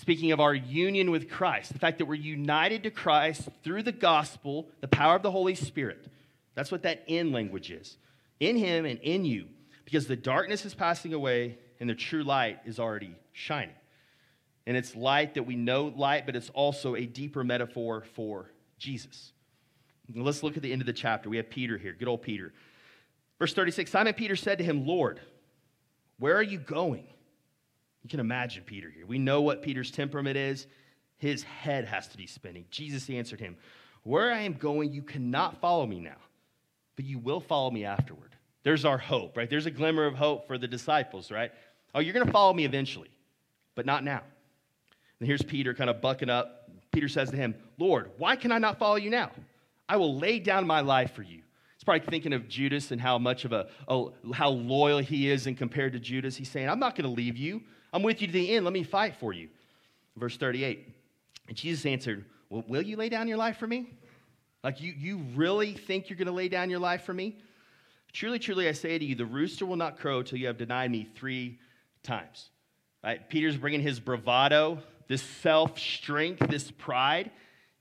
[0.00, 3.90] Speaking of our union with Christ, the fact that we're united to Christ through the
[3.90, 6.06] gospel, the power of the Holy Spirit.
[6.54, 7.96] That's what that in language is.
[8.38, 9.46] In him and in you
[9.84, 13.74] because the darkness is passing away and the true light is already shining.
[14.68, 19.32] And it's light that we know light, but it's also a deeper metaphor for Jesus.
[20.14, 21.28] let's look at the end of the chapter.
[21.28, 22.52] We have Peter here, good old Peter.
[23.40, 25.18] Verse 36 Simon Peter said to him, Lord,
[26.20, 27.08] where are you going?
[28.08, 29.04] You can imagine Peter here.
[29.04, 30.66] We know what Peter's temperament is.
[31.18, 32.64] His head has to be spinning.
[32.70, 33.54] Jesus answered him,
[34.02, 36.16] Where I am going, you cannot follow me now,
[36.96, 38.34] but you will follow me afterward.
[38.62, 39.50] There's our hope, right?
[39.50, 41.50] There's a glimmer of hope for the disciples, right?
[41.94, 43.10] Oh, you're going to follow me eventually,
[43.74, 44.22] but not now.
[45.20, 46.70] And here's Peter kind of bucking up.
[46.90, 49.32] Peter says to him, Lord, why can I not follow you now?
[49.86, 51.42] I will lay down my life for you.
[51.76, 55.46] He's probably thinking of Judas and how much of a, oh, how loyal he is
[55.46, 56.36] and compared to Judas.
[56.38, 57.64] He's saying, I'm not going to leave you.
[57.92, 58.64] I'm with you to the end.
[58.64, 59.48] Let me fight for you.
[60.16, 60.86] Verse 38.
[61.48, 63.90] And Jesus answered, well, Will you lay down your life for me?
[64.64, 67.36] Like, you, you really think you're going to lay down your life for me?
[68.12, 70.90] Truly, truly, I say to you, the rooster will not crow till you have denied
[70.90, 71.58] me three
[72.02, 72.50] times.
[73.04, 73.28] Right?
[73.28, 77.30] Peter's bringing his bravado, this self strength, this pride.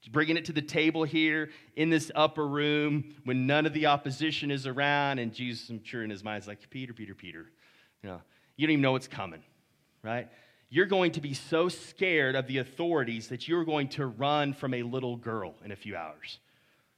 [0.09, 4.51] Bringing it to the table here in this upper room when none of the opposition
[4.51, 5.19] is around.
[5.19, 7.51] And Jesus, I'm sure in his mind, is like, Peter, Peter, Peter.
[8.03, 8.21] You know,
[8.55, 9.43] you don't even know what's coming,
[10.07, 10.29] right?
[10.69, 14.73] You're going to be so scared of the authorities that you're going to run from
[14.73, 16.39] a little girl in a few hours.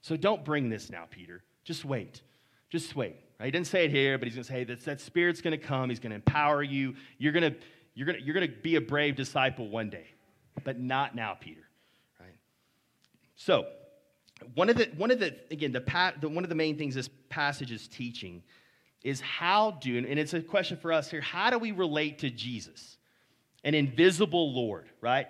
[0.02, 1.44] So don't bring this now, Peter.
[1.64, 2.22] Just wait.
[2.70, 3.16] Just wait.
[3.40, 3.48] Right?
[3.48, 5.66] He didn't say it here, but he's going to say that that Spirit's going to
[5.66, 5.90] come.
[5.90, 6.96] He's going to empower you.
[7.18, 7.60] You're going to,
[7.96, 10.08] you're going to, you're going to be a brave disciple one day,
[10.64, 11.68] but not now, Peter.
[12.20, 12.36] Right?
[13.36, 13.66] So,
[14.56, 17.10] one of the, one of the again, the, the, one of the main things this
[17.30, 18.42] passage is teaching
[19.04, 22.30] is how do, and it's a question for us here, how do we relate to
[22.30, 22.98] Jesus,
[23.64, 25.28] an invisible Lord, right?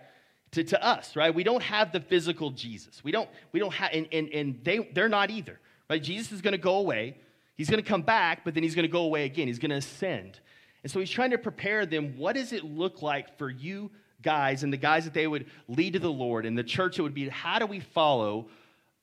[0.51, 1.33] To, to us, right?
[1.33, 3.03] We don't have the physical Jesus.
[3.03, 6.01] We don't, we don't have, and, and, and they, they're not either, right?
[6.01, 7.17] Jesus is going to go away.
[7.55, 9.47] He's going to come back, but then he's going to go away again.
[9.47, 10.39] He's going to ascend.
[10.83, 12.17] And so he's trying to prepare them.
[12.17, 15.93] What does it look like for you guys and the guys that they would lead
[15.93, 16.97] to the Lord and the church?
[16.97, 18.47] It would be how do we follow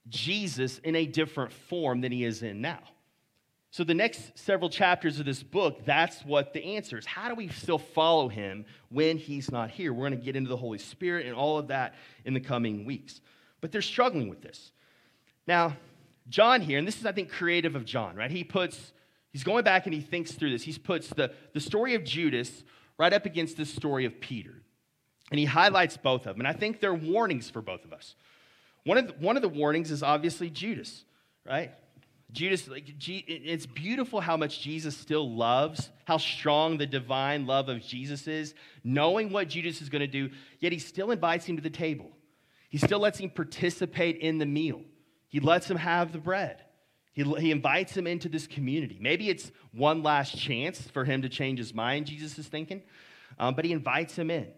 [0.08, 2.80] Jesus in a different form than he is in now?
[3.76, 7.04] So, the next several chapters of this book, that's what the answer is.
[7.04, 9.92] How do we still follow him when he's not here?
[9.92, 12.86] We're going to get into the Holy Spirit and all of that in the coming
[12.86, 13.20] weeks.
[13.60, 14.72] But they're struggling with this.
[15.46, 15.76] Now,
[16.30, 18.30] John here, and this is, I think, creative of John, right?
[18.30, 18.94] He puts,
[19.30, 20.62] he's going back and he thinks through this.
[20.62, 22.64] He puts the, the story of Judas
[22.96, 24.54] right up against the story of Peter.
[25.30, 26.40] And he highlights both of them.
[26.40, 28.14] And I think they're warnings for both of us.
[28.84, 31.04] One of the, one of the warnings is obviously Judas,
[31.44, 31.72] right?
[32.32, 37.80] Judas, like, it's beautiful how much Jesus still loves, how strong the divine love of
[37.80, 41.62] Jesus is, knowing what Judas is going to do, yet he still invites him to
[41.62, 42.10] the table.
[42.68, 44.82] He still lets him participate in the meal.
[45.28, 46.62] He lets him have the bread.
[47.12, 48.98] He, he invites him into this community.
[49.00, 52.82] Maybe it's one last chance for him to change his mind, Jesus is thinking,
[53.38, 54.48] um, but he invites him in.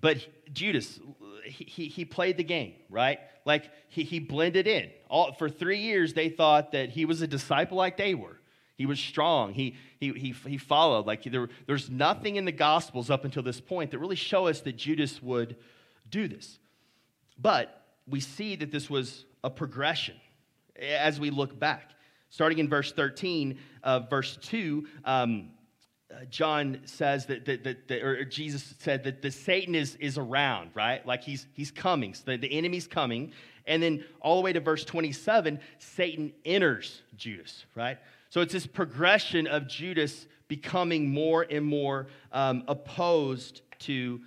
[0.00, 1.00] But Judas,
[1.44, 3.18] he, he played the game, right?
[3.44, 4.90] Like he, he blended in.
[5.12, 8.38] All, for three years, they thought that he was a disciple like they were.
[8.76, 9.52] He was strong.
[9.52, 11.06] He, he, he, he followed.
[11.06, 14.62] Like there, there's nothing in the Gospels up until this point that really show us
[14.62, 15.56] that Judas would
[16.08, 16.58] do this.
[17.38, 20.14] But we see that this was a progression
[20.80, 21.90] as we look back.
[22.30, 25.50] Starting in verse 13 of verse 2, um,
[26.10, 30.16] uh, John says that, that, that, that, or Jesus said that the Satan is, is
[30.16, 31.06] around, right?
[31.06, 32.14] Like he's, he's coming.
[32.14, 33.32] So the, the enemy's coming.
[33.66, 37.98] And then all the way to verse 27, Satan enters Judas, right?
[38.30, 44.20] So it's this progression of Judas becoming more and more um, opposed to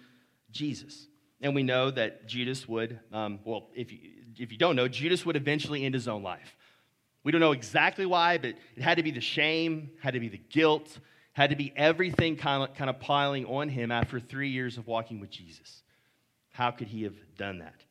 [0.51, 1.07] Jesus.
[1.41, 3.99] And we know that Judas would, um, well, if you,
[4.37, 6.55] if you don't know, Judas would eventually end his own life.
[7.23, 10.29] We don't know exactly why, but it had to be the shame, had to be
[10.29, 10.99] the guilt,
[11.33, 14.87] had to be everything kind of, kind of piling on him after three years of
[14.87, 15.83] walking with Jesus.
[16.51, 17.84] How could he have done that?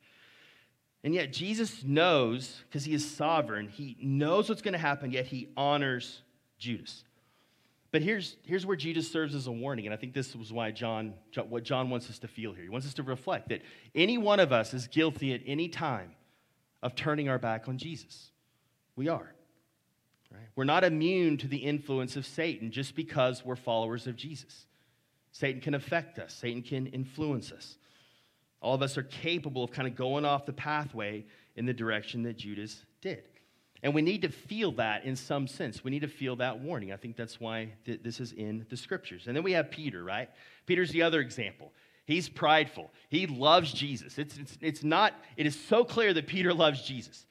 [1.05, 5.27] And yet, Jesus knows, because he is sovereign, he knows what's going to happen, yet
[5.27, 6.23] he honors
[6.57, 7.03] Judas.
[7.91, 10.71] But here's, here's where Jesus serves as a warning, and I think this was why
[10.71, 11.13] John,
[11.47, 12.63] what John wants us to feel here.
[12.63, 13.61] He wants us to reflect that
[13.93, 16.11] any one of us is guilty at any time
[16.81, 18.31] of turning our back on Jesus.
[18.95, 19.31] We are.
[20.31, 20.47] Right?
[20.55, 24.65] We're not immune to the influence of Satan just because we're followers of Jesus.
[25.31, 27.77] Satan can affect us, Satan can influence us.
[28.61, 32.23] All of us are capable of kind of going off the pathway in the direction
[32.23, 33.23] that Judas did.
[33.83, 35.83] And we need to feel that in some sense.
[35.83, 36.91] We need to feel that warning.
[36.91, 39.27] I think that's why th- this is in the scriptures.
[39.27, 40.29] And then we have Peter, right?
[40.65, 41.71] Peter's the other example.
[42.05, 42.91] He's prideful.
[43.09, 44.17] He loves Jesus.
[44.17, 47.25] It's, it's, it's not, it is so clear that Peter loves Jesus.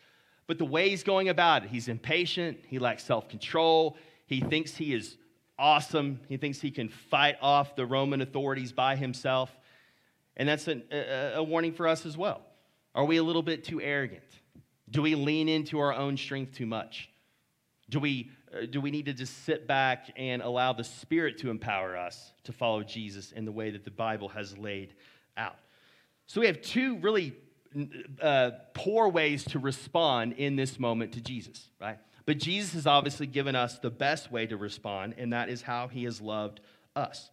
[0.46, 4.76] But the way he's going about it, he's impatient, he lacks self control, he thinks
[4.76, 5.16] he is
[5.58, 9.56] awesome, he thinks he can fight off the Roman authorities by himself.
[10.36, 12.42] And that's a, a, warning for us as well.
[12.94, 14.22] Are we a little bit too arrogant?
[14.90, 17.08] Do we lean into our own strength too much?
[17.90, 21.50] Do we, uh, do we need to just sit back and allow the Spirit to
[21.50, 24.94] empower us to follow Jesus in the way that the Bible has laid
[25.36, 25.56] out?
[26.26, 27.34] So we have two really
[28.20, 31.98] uh, poor ways to respond in this moment to Jesus, right?
[32.26, 35.88] But Jesus has obviously given us the best way to respond, and that is how
[35.88, 36.60] he has loved
[36.96, 37.30] us.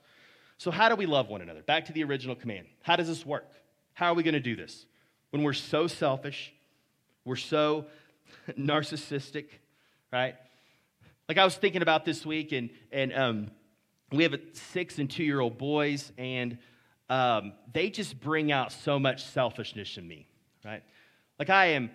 [0.61, 1.63] So, how do we love one another?
[1.63, 2.67] Back to the original command.
[2.83, 3.49] How does this work?
[3.93, 4.85] How are we going to do this?
[5.31, 6.53] When we're so selfish,
[7.25, 7.87] we're so
[8.51, 9.45] narcissistic,
[10.13, 10.35] right?
[11.27, 13.51] Like I was thinking about this week, and, and um,
[14.11, 16.59] we have a six and two year old boys, and
[17.09, 20.27] um, they just bring out so much selfishness in me
[20.63, 20.83] right?
[21.39, 21.89] Like I am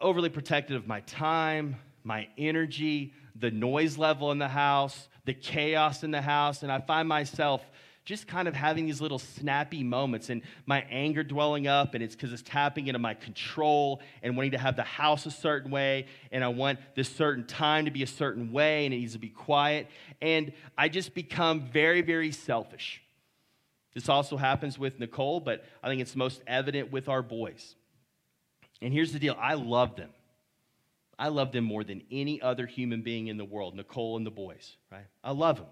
[0.00, 6.02] overly protective of my time, my energy, the noise level in the house, the chaos
[6.02, 7.62] in the house, and I find myself
[8.06, 12.14] just kind of having these little snappy moments and my anger dwelling up and it's
[12.14, 16.06] because it's tapping into my control and wanting to have the house a certain way
[16.32, 19.18] and i want this certain time to be a certain way and it needs to
[19.18, 19.88] be quiet
[20.22, 23.02] and i just become very very selfish
[23.96, 27.76] this also happens with Nicole, but I think it's most evident with our boys.
[28.82, 30.10] And here's the deal I love them.
[31.18, 34.30] I love them more than any other human being in the world, Nicole and the
[34.30, 35.06] boys, right?
[35.24, 35.66] I love them.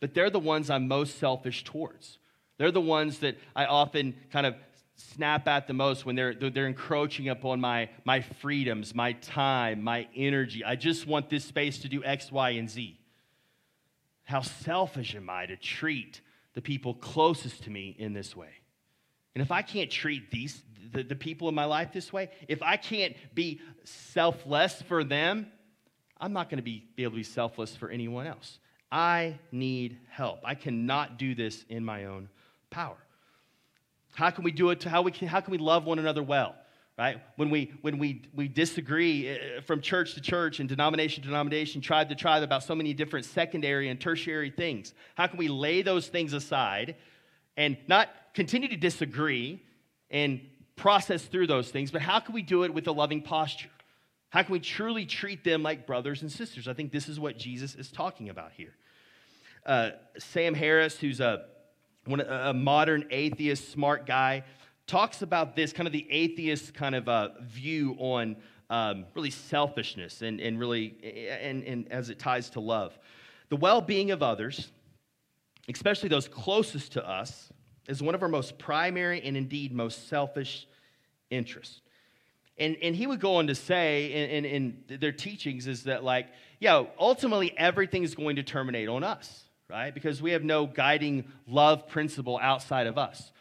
[0.00, 2.18] But they're the ones I'm most selfish towards.
[2.58, 4.54] They're the ones that I often kind of
[4.96, 10.06] snap at the most when they're, they're encroaching upon my, my freedoms, my time, my
[10.14, 10.64] energy.
[10.64, 12.98] I just want this space to do X, Y, and Z.
[14.24, 16.20] How selfish am I to treat
[16.54, 18.50] the people closest to me in this way?
[19.34, 22.62] And if I can't treat these, the, the people in my life this way, if
[22.62, 25.50] I can't be selfless for them,
[26.20, 28.58] I'm not going to be, be able to be selfless for anyone else.
[28.90, 30.40] I need help.
[30.44, 32.28] I cannot do this in my own
[32.70, 32.96] power.
[34.14, 34.80] How can we do it?
[34.80, 36.54] To how, we can, how can we love one another well?
[36.98, 37.18] Right?
[37.36, 41.80] When we, when we, we disagree uh, from church to church and denomination to denomination,
[41.80, 45.80] tribe to tribe about so many different secondary and tertiary things, how can we lay
[45.80, 46.96] those things aside
[47.56, 49.62] and not continue to disagree
[50.10, 50.40] and
[50.76, 53.70] process through those things, but how can we do it with a loving posture?
[54.30, 56.68] How can we truly treat them like brothers and sisters?
[56.68, 58.74] I think this is what Jesus is talking about here.
[59.64, 61.44] Uh, Sam Harris, who's a
[62.06, 64.44] when a, modern atheist, smart guy,
[64.86, 68.36] talks about this kind of the atheist kind of uh, view on
[68.70, 70.96] um, really selfishness and, and really,
[71.42, 72.98] and, and as it ties to love.
[73.48, 74.70] The well being of others,
[75.68, 77.52] especially those closest to us,
[77.88, 80.66] is one of our most primary and indeed most selfish
[81.30, 81.80] interests.
[82.58, 86.04] And, and he would go on to say in, in, in their teachings is that,
[86.04, 86.28] like,
[86.60, 89.94] yeah, ultimately everything is going to terminate on us right?
[89.94, 93.32] Because we have no guiding love principle outside of us.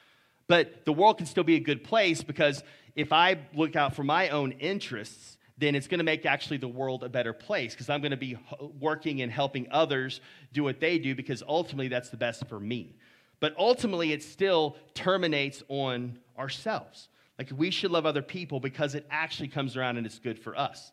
[0.47, 2.63] But the world can still be a good place because
[2.95, 6.67] if I look out for my own interests, then it's going to make actually the
[6.67, 8.37] world a better place because I'm going to be
[8.79, 10.21] working and helping others
[10.53, 12.95] do what they do because ultimately that's the best for me.
[13.39, 17.09] But ultimately, it still terminates on ourselves.
[17.37, 20.57] Like we should love other people because it actually comes around and it's good for
[20.57, 20.91] us.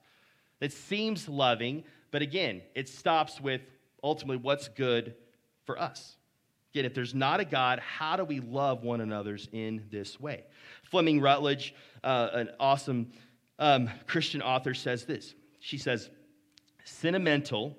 [0.61, 3.63] It seems loving, but again, it stops with
[4.03, 5.15] ultimately what's good
[5.67, 6.17] for us.
[6.73, 10.45] Again, if there's not a God, how do we love one another's in this way?
[10.85, 13.13] Fleming Rutledge, uh, an awesome
[13.59, 15.35] um, Christian author, says this.
[15.61, 16.11] She says,
[16.85, 17.77] Sentimental,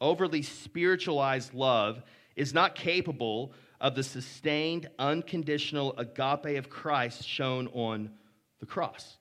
[0.00, 2.02] overly spiritualized love
[2.36, 8.10] is not capable of the sustained, unconditional agape of Christ shown on
[8.58, 9.16] the cross.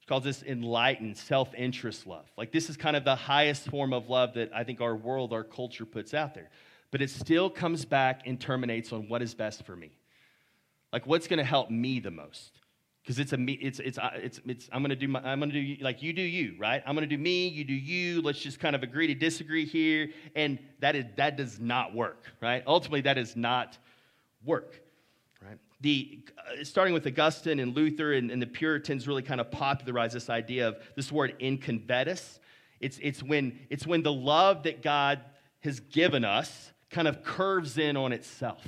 [0.00, 2.24] She calls this enlightened, self interest love.
[2.36, 5.32] Like, this is kind of the highest form of love that I think our world,
[5.32, 6.50] our culture puts out there
[6.92, 9.90] but it still comes back and terminates on what is best for me.
[10.92, 12.60] Like what's going to help me the most?
[13.02, 15.52] Because it's a me, it's it's uh, it's it's I'm gonna do my I'm gonna
[15.52, 16.80] do like you do you right.
[16.86, 18.22] I'm gonna do me, you do you.
[18.22, 22.26] Let's just kind of agree to disagree here, and that is that does not work,
[22.40, 22.62] right?
[22.64, 23.76] Ultimately, that does not
[24.44, 24.80] work,
[25.44, 25.58] right?
[25.80, 30.14] The uh, starting with Augustine and Luther and, and the Puritans really kind of popularized
[30.14, 32.38] this idea of this word incurvatus.
[32.78, 35.22] It's it's when it's when the love that God
[35.62, 38.66] has given us kind of curves in on itself.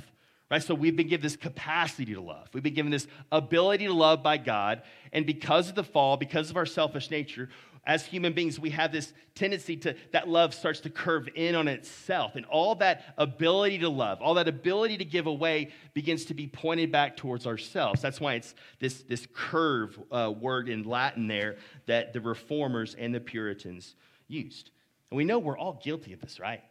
[0.51, 0.61] Right?
[0.61, 2.49] So we've been given this capacity to love.
[2.53, 4.83] We've been given this ability to love by God.
[5.11, 7.49] And because of the fall, because of our selfish nature,
[7.87, 11.67] as human beings, we have this tendency to, that love starts to curve in on
[11.67, 12.35] itself.
[12.35, 16.47] And all that ability to love, all that ability to give away begins to be
[16.47, 18.01] pointed back towards ourselves.
[18.01, 23.13] That's why it's this, this curve uh, word in Latin there that the reformers and
[23.13, 23.95] the Puritans
[24.27, 24.71] used.
[25.11, 26.61] And we know we're all guilty of this, right?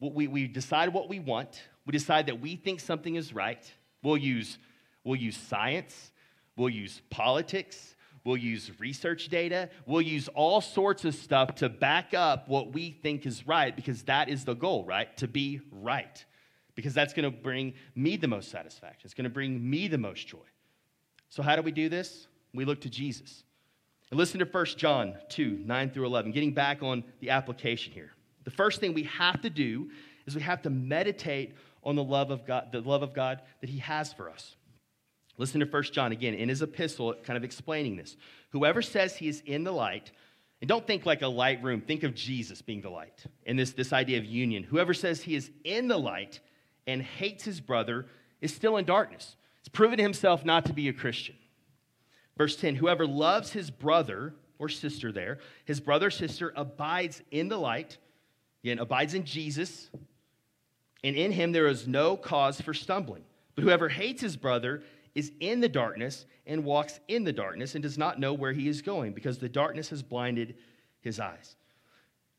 [0.00, 1.62] We, we decide what we want.
[1.86, 3.70] We decide that we think something is right.
[4.02, 4.58] We'll use,
[5.04, 6.12] we'll use science.
[6.56, 7.96] We'll use politics.
[8.24, 9.68] We'll use research data.
[9.86, 14.02] We'll use all sorts of stuff to back up what we think is right because
[14.04, 15.14] that is the goal, right?
[15.18, 16.24] To be right.
[16.74, 19.02] Because that's going to bring me the most satisfaction.
[19.04, 20.38] It's going to bring me the most joy.
[21.28, 22.26] So, how do we do this?
[22.52, 23.44] We look to Jesus.
[24.10, 28.12] And listen to 1 John 2 9 through 11, getting back on the application here.
[28.44, 29.90] The first thing we have to do
[30.26, 33.68] is we have to meditate on the love of God, the love of God that
[33.68, 34.56] He has for us.
[35.36, 38.16] Listen to 1 John again in his epistle, kind of explaining this.
[38.50, 40.12] Whoever says he is in the light,
[40.60, 43.72] and don't think like a light room, think of Jesus being the light and this,
[43.72, 44.62] this idea of union.
[44.62, 46.40] Whoever says he is in the light
[46.86, 48.06] and hates his brother
[48.40, 49.36] is still in darkness.
[49.58, 51.34] It's proven himself not to be a Christian.
[52.36, 57.48] Verse 10 Whoever loves his brother or sister there, his brother or sister abides in
[57.48, 57.98] the light
[58.64, 59.90] Again, abides in Jesus,
[61.04, 63.22] and in him there is no cause for stumbling.
[63.54, 64.82] But whoever hates his brother
[65.14, 68.66] is in the darkness and walks in the darkness and does not know where he
[68.66, 70.54] is going because the darkness has blinded
[71.02, 71.56] his eyes.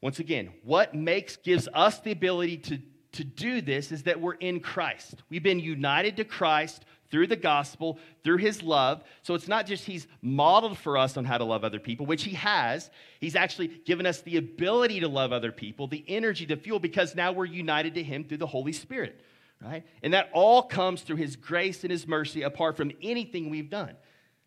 [0.02, 2.80] Once again, what makes gives us the ability to,
[3.12, 5.22] to do this is that we're in Christ.
[5.30, 6.86] We've been united to Christ
[7.16, 9.02] through the gospel, through his love.
[9.22, 12.24] So it's not just he's modeled for us on how to love other people, which
[12.24, 12.90] he has.
[13.22, 17.16] He's actually given us the ability to love other people, the energy, the fuel, because
[17.16, 19.22] now we're united to him through the Holy Spirit,
[19.64, 19.86] right?
[20.04, 23.96] And that all comes through his grace and his mercy apart from anything we've done.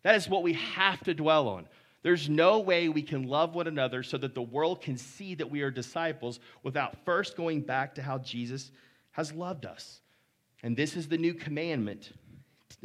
[0.03, 1.67] That is what we have to dwell on.
[2.03, 5.49] There's no way we can love one another so that the world can see that
[5.49, 8.69] we are disciples without first going back to how Jesus
[9.13, 10.01] has loved us.
[10.61, 12.11] And this is the new commandment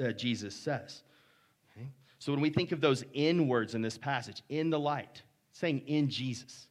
[0.03, 1.03] uh, Jesus says.
[1.77, 1.89] Okay?
[2.19, 5.23] So when we think of those in words in this passage, in the light,
[5.53, 6.69] saying in Jesus,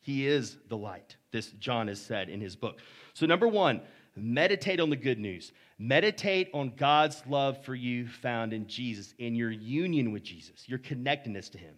[0.00, 1.16] he is the light.
[1.30, 2.78] This John has said in his book.
[3.14, 3.80] So, number one,
[4.16, 5.52] meditate on the good news.
[5.78, 10.78] Meditate on God's love for you found in Jesus, in your union with Jesus, your
[10.78, 11.74] connectedness to him.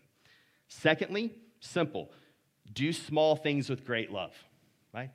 [0.68, 2.10] Secondly, simple,
[2.72, 4.34] do small things with great love,
[4.92, 5.10] right?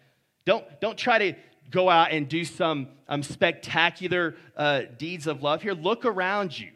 [0.45, 1.33] Don't, don't try to
[1.71, 5.73] go out and do some um, spectacular uh, deeds of love here.
[5.73, 6.71] Look around you.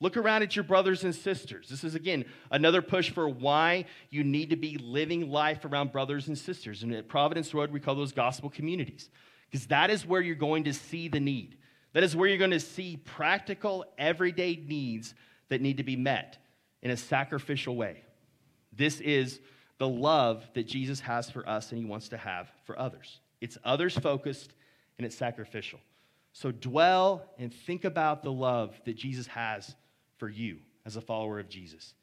[0.00, 1.68] Look around at your brothers and sisters.
[1.68, 6.28] This is, again, another push for why you need to be living life around brothers
[6.28, 6.82] and sisters.
[6.82, 9.08] And at Providence Road, we call those gospel communities,
[9.50, 11.56] because that is where you're going to see the need.
[11.94, 15.14] That is where you're going to see practical, everyday needs
[15.48, 16.36] that need to be met
[16.82, 18.04] in a sacrificial way.
[18.72, 19.40] This is
[19.78, 23.20] the love that Jesus has for us and he wants to have for others.
[23.46, 24.54] It's others focused
[24.98, 25.78] and it's sacrificial.
[26.32, 29.76] So dwell and think about the love that Jesus has
[30.18, 31.94] for you as a follower of Jesus.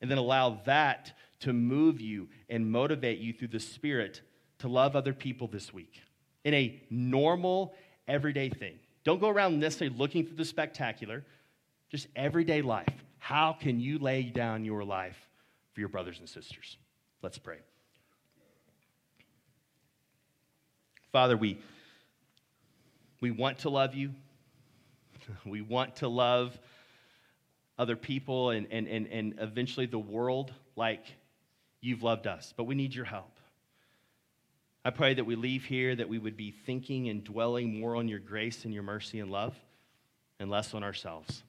[0.00, 4.20] And then allow that to move you and motivate you through the Spirit
[4.60, 6.00] to love other people this week
[6.44, 7.74] in a normal,
[8.06, 8.78] everyday thing.
[9.02, 11.24] Don't go around necessarily looking for the spectacular,
[11.90, 12.86] just everyday life.
[13.18, 15.18] How can you lay down your life
[15.72, 16.76] for your brothers and sisters?
[17.22, 17.58] Let's pray.
[21.12, 21.58] Father, we,
[23.20, 24.12] we want to love you.
[25.46, 26.58] We want to love
[27.78, 31.04] other people and, and, and, and eventually the world like
[31.80, 33.38] you've loved us, but we need your help.
[34.84, 38.08] I pray that we leave here, that we would be thinking and dwelling more on
[38.08, 39.54] your grace and your mercy and love
[40.40, 41.44] and less on ourselves.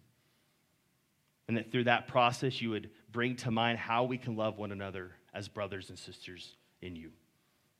[1.47, 4.71] And that through that process, you would bring to mind how we can love one
[4.71, 7.11] another as brothers and sisters in you.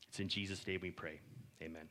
[0.10, 1.20] It's in Jesus' name we pray.
[1.64, 1.88] Amen.